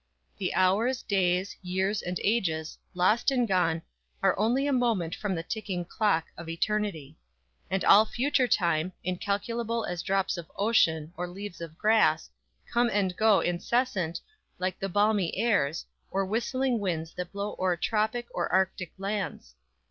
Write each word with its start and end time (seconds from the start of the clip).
The 0.39 0.51
hours, 0.55 1.03
days, 1.03 1.55
years 1.61 2.01
and 2.01 2.19
ages, 2.23 2.75
lost 2.95 3.29
and 3.29 3.47
gone 3.47 3.83
Are 4.23 4.35
only 4.39 4.65
a 4.65 4.73
moment 4.73 5.13
from 5.13 5.35
the 5.35 5.43
ticking 5.43 5.85
clock 5.85 6.25
Of 6.35 6.49
eternity. 6.49 7.19
And 7.69 7.85
all 7.85 8.07
future 8.07 8.47
time, 8.47 8.93
Incalculable 9.03 9.85
as 9.85 10.01
drops 10.01 10.37
of 10.37 10.49
ocean 10.55 11.13
Or 11.15 11.27
leaves 11.27 11.61
of 11.61 11.77
grass, 11.77 12.31
come 12.73 12.89
and 12.91 13.15
go 13.15 13.41
incessant, 13.41 14.19
Like 14.57 14.79
the 14.79 14.89
balmy 14.89 15.37
airs; 15.37 15.85
or 16.09 16.25
whistling 16.25 16.79
winds 16.79 17.13
That 17.13 17.31
blow 17.31 17.55
o'er 17.59 17.77
tropic 17.77 18.25
or 18.33 18.51
arctic 18.51 18.93
lands. 18.97 19.53